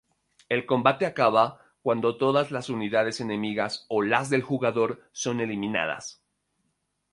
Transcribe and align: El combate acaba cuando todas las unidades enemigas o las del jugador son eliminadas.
El 0.49 0.65
combate 0.65 1.05
acaba 1.05 1.61
cuando 1.83 2.17
todas 2.17 2.49
las 2.49 2.69
unidades 2.71 3.21
enemigas 3.21 3.85
o 3.87 4.01
las 4.01 4.31
del 4.31 4.41
jugador 4.41 5.07
son 5.11 5.41
eliminadas. 5.41 6.23